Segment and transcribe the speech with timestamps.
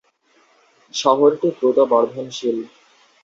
[0.93, 2.57] শহরটি দ্রুত বর্ধনশীল।